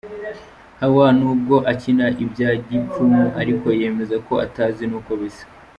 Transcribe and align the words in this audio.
Hawa 0.79 1.05
n'ubwo 1.19 1.55
akina 1.71 2.05
ibya 2.23 2.49
gipfumu 2.67 3.23
ariko 3.41 3.67
yemeza 3.79 4.15
ko 4.27 4.33
atazi 4.45 4.83
n'uko 4.87 5.11
bisa. 5.21 5.45